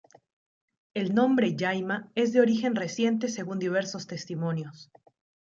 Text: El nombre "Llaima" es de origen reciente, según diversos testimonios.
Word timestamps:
El 0.95 1.13
nombre 1.13 1.55
"Llaima" 1.55 2.09
es 2.15 2.33
de 2.33 2.41
origen 2.41 2.73
reciente, 2.75 3.27
según 3.29 3.59
diversos 3.59 4.07
testimonios. 4.07 4.89